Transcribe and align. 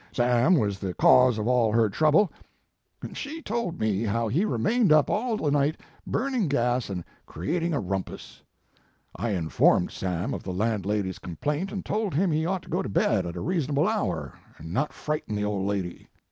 Sam 0.13 0.55
was 0.55 0.79
the 0.79 0.95
cause 0.95 1.37
of 1.37 1.47
all 1.47 1.71
her 1.73 1.87
trouble, 1.87 2.31
and 3.03 3.15
she 3.15 3.33
88 3.33 3.35
Mark 3.37 3.45
Twain 3.45 3.57
told 3.65 3.79
me 3.79 4.01
how 4.01 4.27
he 4.29 4.45
remained 4.45 4.91
up 4.91 5.11
all 5.11 5.37
the 5.37 5.51
night 5.51 5.79
burning 6.07 6.47
gas 6.47 6.89
and 6.89 7.03
creating 7.27 7.75
a 7.75 7.79
rumpus. 7.79 8.41
I 9.15 9.29
informed 9.29 9.91
Sarn 9.91 10.33
of 10.33 10.41
the 10.41 10.53
landlady 10.53 11.09
s 11.11 11.19
complaint 11.19 11.71
and 11.71 11.85
told 11.85 12.15
him 12.15 12.31
he 12.31 12.47
ought 12.47 12.63
to 12.63 12.69
go 12.69 12.81
to 12.81 12.89
bed 12.89 13.27
at 13.27 13.35
a 13.35 13.41
reasonable 13.41 13.87
hour 13.87 14.33
and 14.57 14.73
not 14.73 14.91
frighten 14.91 15.35
the 15.35 15.45
old 15.45 15.67
lady. 15.67 16.07